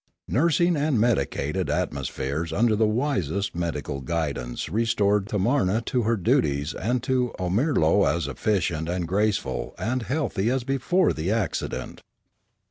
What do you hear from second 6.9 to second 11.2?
to Omirlo as efficient and graceful and healthy as before